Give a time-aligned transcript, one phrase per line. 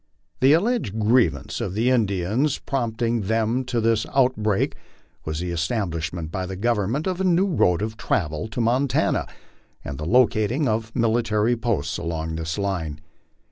[0.39, 4.75] The alleged grievance of the Indians prompting them to this out break
[5.25, 9.27] was the establishment by the Government of a new road of travel to Montana,
[9.85, 12.99] and the locating of military posts along this line.